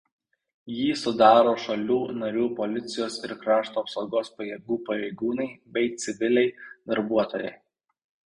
[0.75, 6.47] Jį sudaro šalių narių policijos ir krašto apsaugos pajėgų pareigūnai bei civiliai
[6.93, 7.53] darbuotojai.